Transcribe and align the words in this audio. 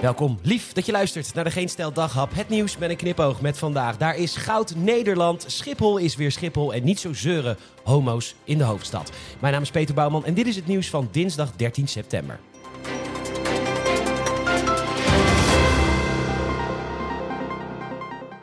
Welkom, 0.00 0.38
lief 0.42 0.72
dat 0.72 0.86
je 0.86 0.92
luistert 0.92 1.34
naar 1.34 1.44
de 1.44 1.50
Geen 1.50 1.68
Stel 1.68 1.92
Daghap. 1.92 2.34
Het 2.34 2.48
nieuws 2.48 2.78
met 2.78 2.90
een 2.90 2.96
knipoog 2.96 3.40
met 3.40 3.58
vandaag. 3.58 3.96
Daar 3.96 4.16
is 4.16 4.36
goud 4.36 4.74
Nederland. 4.76 5.44
Schiphol 5.46 5.98
is 5.98 6.16
weer 6.16 6.32
Schiphol 6.32 6.74
en 6.74 6.84
niet 6.84 7.00
zo 7.00 7.12
zeuren 7.12 7.56
homo's 7.84 8.34
in 8.44 8.58
de 8.58 8.64
hoofdstad. 8.64 9.12
Mijn 9.40 9.52
naam 9.52 9.62
is 9.62 9.70
Peter 9.70 9.94
Bouwman 9.94 10.24
en 10.24 10.34
dit 10.34 10.46
is 10.46 10.56
het 10.56 10.66
nieuws 10.66 10.90
van 10.90 11.08
dinsdag 11.12 11.52
13 11.56 11.88
september. 11.88 12.40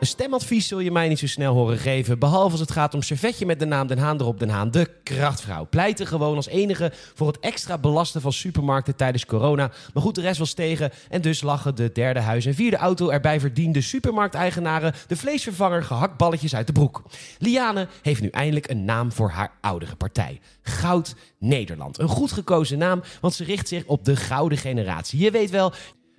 Stemadvies 0.08 0.68
zul 0.68 0.78
je 0.78 0.90
mij 0.90 1.08
niet 1.08 1.18
zo 1.18 1.26
snel 1.26 1.54
horen 1.54 1.78
geven. 1.78 2.18
Behalve 2.18 2.50
als 2.50 2.60
het 2.60 2.70
gaat 2.70 2.94
om 2.94 3.02
servetje 3.02 3.46
met 3.46 3.58
de 3.58 3.64
naam 3.64 3.86
Den 3.86 3.98
Haan 3.98 4.20
erop 4.20 4.38
Den 4.38 4.48
Haan. 4.48 4.70
De 4.70 4.90
krachtvrouw. 5.02 5.66
Pleiten 5.66 6.06
gewoon 6.06 6.36
als 6.36 6.46
enige 6.46 6.92
voor 7.14 7.26
het 7.26 7.38
extra 7.40 7.78
belasten 7.78 8.20
van 8.20 8.32
supermarkten 8.32 8.96
tijdens 8.96 9.26
corona. 9.26 9.70
Maar 9.94 10.02
goed, 10.02 10.14
de 10.14 10.20
rest 10.20 10.38
was 10.38 10.52
tegen. 10.52 10.90
En 11.08 11.20
dus 11.20 11.42
lachen 11.42 11.74
de 11.74 11.90
derde 11.92 12.20
huis 12.20 12.46
en 12.46 12.54
vierde 12.54 12.76
auto 12.76 13.08
erbij 13.08 13.40
verdiende 13.40 13.80
supermarkteigenaren 13.80 14.94
de 15.06 15.16
vleesvervanger 15.16 15.82
gehaktballetjes 15.82 16.54
uit 16.54 16.66
de 16.66 16.72
broek. 16.72 17.02
Liane 17.38 17.88
heeft 18.02 18.20
nu 18.20 18.28
eindelijk 18.28 18.70
een 18.70 18.84
naam 18.84 19.12
voor 19.12 19.30
haar 19.30 19.52
oudere 19.60 19.96
partij. 19.96 20.40
Goud 20.62 21.14
Nederland. 21.38 21.98
Een 21.98 22.08
goed 22.08 22.32
gekozen 22.32 22.78
naam, 22.78 23.02
want 23.20 23.34
ze 23.34 23.44
richt 23.44 23.68
zich 23.68 23.84
op 23.84 24.04
de 24.04 24.16
gouden 24.16 24.58
generatie. 24.58 25.18
Je 25.18 25.30
weet 25.30 25.50
wel, 25.50 25.72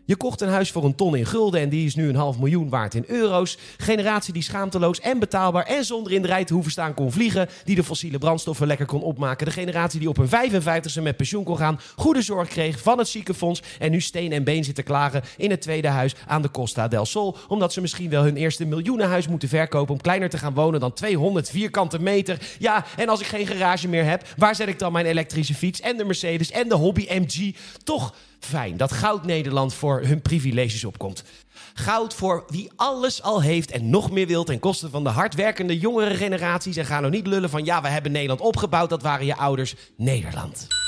je 0.10 0.16
kocht 0.16 0.42
een 0.42 0.50
huis 0.50 0.72
voor 0.72 0.84
een 0.84 0.96
ton 0.96 1.16
in 1.16 1.26
gulden 1.26 1.62
en 1.62 1.70
die 1.70 1.86
is 1.86 1.96
nu 1.96 2.10
een 2.10 2.16
half 2.16 2.40
miljoen 2.40 2.70
waard 2.70 2.96
in 2.96 3.04
euro's. 3.08 3.58
Generatie 3.78 4.34
die 4.34 4.44
schaamteloos 4.44 5.00
en 5.00 5.20
betaalbaar 5.20 5.66
en 5.66 5.86
zonder 5.86 6.12
in 6.14 6.22
de 6.22 6.28
rij 6.28 6.46
te 6.46 6.54
hoeven 6.54 6.72
staan 6.72 6.94
kon 6.94 7.12
vliegen. 7.12 7.50
Die 7.64 7.76
de 7.76 7.84
fossiele 7.84 8.18
brandstoffen 8.18 8.68
lekker 8.68 8.86
kon 8.86 9.02
opmaken. 9.02 9.46
De 9.46 9.52
generatie 9.52 10.00
die 10.00 10.10
op 10.10 10.18
een 10.18 10.28
55ste 10.28 11.02
met 11.02 11.18
pensioen 11.18 11.44
kon 11.44 11.58
gaan. 11.58 11.80
Goede 11.96 12.22
zorg 12.22 12.48
kreeg 12.48 12.80
van 12.80 12.98
het 12.98 13.08
ziekenfonds. 13.08 13.62
En 13.80 13.92
nu 13.92 14.02
steen 14.02 14.32
en 14.32 14.44
been 14.44 14.64
zit 14.64 14.76
te 14.76 14.84
klagen 14.84 15.24
in 15.38 15.50
het 15.50 15.62
tweede 15.62 15.88
huis 15.88 16.16
aan 16.28 16.42
de 16.42 16.52
Costa 16.52 16.88
del 16.88 17.06
Sol. 17.06 17.38
Omdat 17.48 17.74
ze 17.74 17.82
misschien 17.82 18.10
wel 18.10 18.24
hun 18.24 18.38
eerste 18.38 18.66
miljoenenhuis 18.66 19.28
moeten 19.28 19.50
verkopen 19.50 19.94
om 19.94 20.02
kleiner 20.02 20.30
te 20.30 20.38
gaan 20.38 20.54
wonen 20.54 20.80
dan 20.80 20.94
200 20.94 21.50
vierkante 21.50 22.00
meter. 22.02 22.38
Ja, 22.60 22.86
en 22.98 23.10
als 23.10 23.20
ik 23.20 23.28
geen 23.28 23.48
garage 23.48 23.88
meer 23.88 24.06
heb, 24.06 24.28
waar 24.38 24.56
zet 24.56 24.68
ik 24.68 24.80
dan 24.80 24.92
mijn 24.92 25.06
elektrische 25.06 25.54
fiets 25.54 25.82
en 25.82 25.98
de 25.98 26.06
Mercedes 26.06 26.52
en 26.52 26.70
de 26.70 26.76
hobby 26.76 27.08
MG? 27.10 27.56
Toch 27.84 28.14
fijn 28.40 28.78
dat 28.78 28.92
Goud 28.92 29.26
Nederland 29.26 29.74
voor 29.74 30.02
hun 30.02 30.22
privileges 30.22 30.86
opkomt. 30.86 31.24
Goud 31.74 32.14
voor 32.14 32.44
wie 32.48 32.72
alles 32.76 33.22
al 33.22 33.42
heeft 33.42 33.72
en 33.72 33.90
nog 33.90 34.12
meer 34.12 34.28
wil 34.28 34.44
ten 34.44 34.60
koste 34.60 34.90
van 34.90 35.04
de 35.04 35.10
hardwerkende 35.10 35.80
jongere 35.80 36.16
generaties. 36.16 36.78
En 36.78 36.86
ga 36.86 37.00
nou 37.00 37.12
niet 37.12 37.28
lullen 37.28 37.50
van 37.50 37.66
ja, 37.66 37.82
we 37.82 37.88
hebben 37.88 38.12
Nederland 38.12 38.42
opgebouwd, 38.42 38.90
dat 38.90 39.02
waren 39.02 39.26
je 39.26 39.36
ouders. 39.36 39.76
Nederland. 39.98 40.79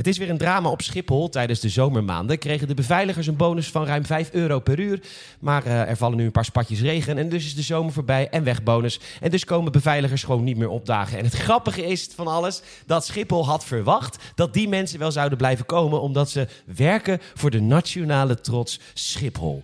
Het 0.00 0.08
is 0.08 0.18
weer 0.18 0.30
een 0.30 0.38
drama 0.38 0.70
op 0.70 0.82
Schiphol. 0.82 1.28
Tijdens 1.28 1.60
de 1.60 1.68
zomermaanden 1.68 2.38
kregen 2.38 2.68
de 2.68 2.74
beveiligers 2.74 3.26
een 3.26 3.36
bonus 3.36 3.70
van 3.70 3.86
ruim 3.86 4.04
5 4.04 4.30
euro 4.32 4.60
per 4.60 4.78
uur. 4.78 5.00
Maar 5.40 5.66
uh, 5.66 5.88
er 5.88 5.96
vallen 5.96 6.16
nu 6.16 6.24
een 6.24 6.30
paar 6.30 6.44
spatjes 6.44 6.80
regen 6.80 7.18
en 7.18 7.28
dus 7.28 7.44
is 7.44 7.54
de 7.54 7.62
zomer 7.62 7.92
voorbij 7.92 8.28
en 8.28 8.44
weg 8.44 8.62
bonus. 8.62 9.00
En 9.20 9.30
dus 9.30 9.44
komen 9.44 9.72
beveiligers 9.72 10.22
gewoon 10.22 10.44
niet 10.44 10.56
meer 10.56 10.68
opdagen. 10.68 11.18
En 11.18 11.24
het 11.24 11.34
grappige 11.34 11.86
is 11.86 12.08
van 12.14 12.26
alles 12.26 12.62
dat 12.86 13.06
Schiphol 13.06 13.46
had 13.46 13.64
verwacht 13.64 14.32
dat 14.34 14.54
die 14.54 14.68
mensen 14.68 14.98
wel 14.98 15.12
zouden 15.12 15.38
blijven 15.38 15.66
komen... 15.66 16.00
omdat 16.00 16.30
ze 16.30 16.48
werken 16.64 17.18
voor 17.34 17.50
de 17.50 17.60
nationale 17.60 18.40
trots 18.40 18.80
Schiphol 18.94 19.62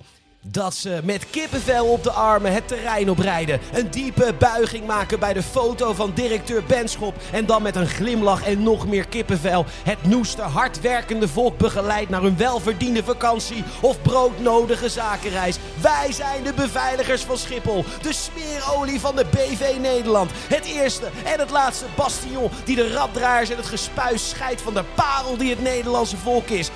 dat 0.51 0.75
ze 0.75 1.01
met 1.05 1.31
kippenvel 1.31 1.87
op 1.87 2.03
de 2.03 2.11
armen 2.11 2.53
het 2.53 2.69
terrein 2.69 3.11
oprijden. 3.11 3.61
Een 3.73 3.91
diepe 3.91 4.35
buiging 4.39 4.87
maken 4.87 5.19
bij 5.19 5.33
de 5.33 5.43
foto 5.43 5.93
van 5.93 6.13
directeur 6.15 6.65
Benschop. 6.65 7.15
En 7.33 7.47
dan 7.47 7.63
met 7.63 7.77
een 7.77 7.87
glimlach 7.87 8.45
en 8.45 8.63
nog 8.63 8.87
meer 8.87 9.09
kippenvel 9.09 9.65
het 9.83 10.07
noeste, 10.07 10.43
hardwerkende 10.43 11.29
volk 11.29 11.59
begeleidt 11.59 12.11
naar 12.11 12.23
hun 12.23 12.37
welverdiende 12.37 13.05
vakantie 13.05 13.65
of 13.81 14.03
broodnodige 14.03 14.89
zakenreis. 14.89 15.59
Wij 15.81 16.13
zijn 16.13 16.43
de 16.43 16.53
beveiligers 16.53 17.23
van 17.23 17.39
Schiphol. 17.39 17.85
De 18.03 18.13
smeerolie 18.13 19.01
van 19.01 19.17
de 19.17 19.25
BV 19.31 19.77
Nederland. 19.81 20.31
Het 20.49 20.65
eerste 20.65 21.07
en 21.25 21.39
het 21.39 21.51
laatste 21.51 21.85
bastion 21.97 22.51
die 22.65 22.77
de 22.77 22.93
raddraaiers 22.93 23.51
en 23.51 23.57
het 23.57 23.67
gespuis 23.67 24.29
scheidt 24.29 24.63
van 24.63 24.75
de 24.75 24.85
parel 24.95 25.37
die 25.37 25.51
het 25.51 25.63
Nederlandse 25.63 26.17
volk 26.17 26.49
is. 26.49 26.71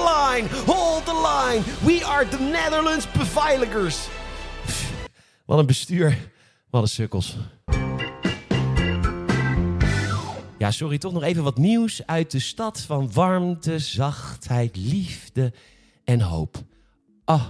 Line, 0.00 0.48
hold 0.66 1.04
the 1.04 1.14
line. 1.14 1.62
We 1.84 2.04
are 2.06 2.28
the 2.28 2.38
Netherlands 2.38 3.10
beveiligers. 3.10 4.08
Wat 5.46 5.58
een 5.58 5.66
bestuur. 5.66 6.18
Wat 6.70 6.82
een 6.82 6.88
sukkels. 6.88 7.36
Ja, 10.58 10.70
sorry, 10.70 10.98
toch 10.98 11.12
nog 11.12 11.22
even 11.22 11.42
wat 11.42 11.58
nieuws 11.58 12.06
uit 12.06 12.30
de 12.30 12.38
stad 12.38 12.80
van 12.80 13.12
warmte, 13.12 13.78
zachtheid, 13.78 14.76
liefde 14.76 15.52
en 16.04 16.20
hoop. 16.20 16.56
Ah, 17.24 17.46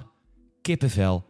kippenvel 0.63 1.30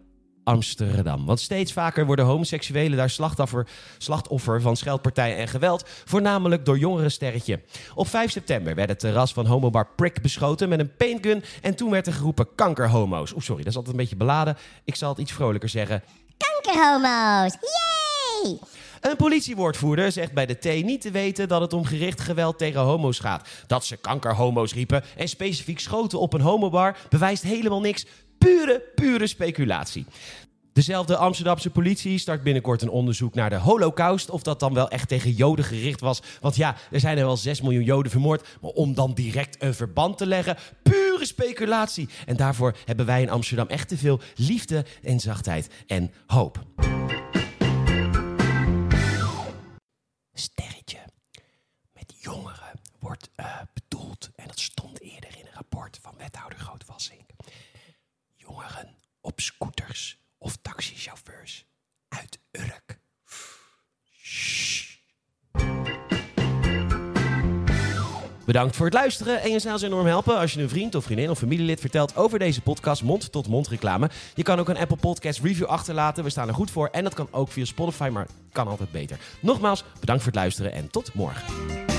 Amsterdam. 0.50 1.26
Want 1.26 1.40
steeds 1.40 1.72
vaker 1.72 2.06
worden 2.06 2.24
homoseksuelen 2.24 2.96
daar 2.96 3.10
slachtoffer, 3.10 3.66
slachtoffer 3.98 4.60
van 4.60 4.76
scheldpartijen 4.76 5.36
en 5.36 5.48
geweld, 5.48 5.84
voornamelijk 6.04 6.64
door 6.64 6.78
jongere 6.78 7.08
sterretje. 7.08 7.60
Op 7.94 8.08
5 8.08 8.30
september 8.30 8.74
werd 8.74 8.88
het 8.88 8.98
terras 8.98 9.32
van 9.32 9.46
homobar 9.46 9.88
Prick 9.96 10.22
beschoten 10.22 10.68
met 10.68 10.80
een 10.80 10.96
paintgun 10.96 11.42
en 11.62 11.74
toen 11.74 11.90
werd 11.90 12.06
er 12.06 12.12
geroepen 12.12 12.54
kankerhomo's. 12.54 13.32
Oeh, 13.32 13.42
sorry, 13.42 13.62
dat 13.62 13.70
is 13.70 13.76
altijd 13.76 13.94
een 13.94 14.00
beetje 14.00 14.16
beladen. 14.16 14.56
Ik 14.84 14.94
zal 14.94 15.08
het 15.08 15.18
iets 15.18 15.32
vrolijker 15.32 15.68
zeggen. 15.68 16.02
Kankerhomo's, 16.36 17.56
yay! 17.60 18.58
Een 19.00 19.16
politiewoordvoerder 19.16 20.12
zegt 20.12 20.32
bij 20.32 20.46
de 20.46 20.58
T 20.58 20.84
niet 20.84 21.00
te 21.00 21.10
weten 21.10 21.48
dat 21.48 21.60
het 21.60 21.72
om 21.72 21.84
gericht 21.84 22.20
geweld 22.20 22.58
tegen 22.58 22.80
homo's 22.80 23.18
gaat. 23.18 23.48
Dat 23.66 23.84
ze 23.84 23.96
kankerhomo's 23.96 24.74
riepen 24.74 25.04
en 25.16 25.28
specifiek 25.28 25.80
schoten 25.80 26.20
op 26.20 26.32
een 26.32 26.40
homobar 26.40 26.96
bewijst 27.08 27.42
helemaal 27.42 27.80
niks 27.80 28.06
pure, 28.44 28.82
pure 28.94 29.26
speculatie. 29.26 30.06
Dezelfde 30.72 31.16
Amsterdamse 31.16 31.70
politie 31.70 32.18
start 32.18 32.42
binnenkort 32.42 32.82
een 32.82 32.88
onderzoek 32.88 33.34
naar 33.34 33.50
de 33.50 33.56
holocaust. 33.56 34.30
Of 34.30 34.42
dat 34.42 34.60
dan 34.60 34.74
wel 34.74 34.88
echt 34.90 35.08
tegen 35.08 35.32
Joden 35.32 35.64
gericht 35.64 36.00
was. 36.00 36.22
Want 36.40 36.56
ja, 36.56 36.76
er 36.90 37.00
zijn 37.00 37.18
er 37.18 37.24
wel 37.24 37.36
6 37.36 37.60
miljoen 37.60 37.84
Joden 37.84 38.10
vermoord. 38.10 38.48
Maar 38.60 38.70
om 38.70 38.94
dan 38.94 39.14
direct 39.14 39.62
een 39.62 39.74
verband 39.74 40.18
te 40.18 40.26
leggen, 40.26 40.56
pure 40.82 41.26
speculatie. 41.26 42.08
En 42.26 42.36
daarvoor 42.36 42.76
hebben 42.84 43.06
wij 43.06 43.22
in 43.22 43.30
Amsterdam 43.30 43.66
echt 43.66 43.88
te 43.88 43.96
veel 43.96 44.20
liefde 44.36 44.84
en 45.02 45.20
zachtheid 45.20 45.70
en 45.86 46.12
hoop. 46.26 46.64
Sterretje 50.32 50.98
met 51.92 52.14
jongeren 52.18 52.80
wordt 52.98 53.30
uh, 53.36 53.46
bedoeld. 53.74 54.30
En 54.34 54.46
dat 54.46 54.60
stond 54.60 55.00
eerder 55.00 55.30
in 55.38 55.44
een 55.46 55.54
rapport 55.54 55.98
van 56.02 56.14
wethouder 56.18 56.58
Grootwassink 56.58 57.30
jongeren 58.40 58.96
op 59.20 59.40
scooters 59.40 60.18
of 60.38 60.56
taxichauffeurs 60.62 61.66
uit 62.08 62.40
Urk. 62.50 62.98
Bedankt 68.50 68.76
voor 68.76 68.86
het 68.86 68.94
luisteren 68.94 69.42
en 69.42 69.50
je 69.50 69.58
zou 69.58 69.74
ons 69.74 69.82
enorm 69.82 70.06
helpen 70.06 70.38
als 70.38 70.52
je 70.52 70.62
een 70.62 70.68
vriend 70.68 70.94
of 70.94 71.04
vriendin 71.04 71.30
of 71.30 71.38
familielid 71.38 71.80
vertelt 71.80 72.16
over 72.16 72.38
deze 72.38 72.60
podcast 72.60 73.02
mond-tot-mond 73.02 73.68
reclame. 73.68 74.10
Je 74.34 74.42
kan 74.42 74.58
ook 74.58 74.68
een 74.68 74.78
Apple 74.78 74.96
Podcast 74.96 75.40
review 75.40 75.66
achterlaten, 75.66 76.24
we 76.24 76.30
staan 76.30 76.48
er 76.48 76.54
goed 76.54 76.70
voor 76.70 76.88
en 76.88 77.04
dat 77.04 77.14
kan 77.14 77.28
ook 77.30 77.50
via 77.50 77.64
Spotify, 77.64 78.08
maar 78.12 78.26
kan 78.52 78.68
altijd 78.68 78.90
beter. 78.90 79.18
Nogmaals, 79.40 79.84
bedankt 80.00 80.22
voor 80.22 80.32
het 80.32 80.40
luisteren 80.40 80.72
en 80.72 80.90
tot 80.90 81.14
morgen. 81.14 81.89